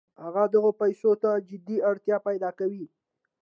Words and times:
هغه 0.23 0.43
دغو 0.53 0.71
پیسو 0.81 1.11
ته 1.23 1.29
جدي 1.49 1.77
اړتیا 1.89 2.17
پیدا 2.27 2.49
کوي 2.59 2.85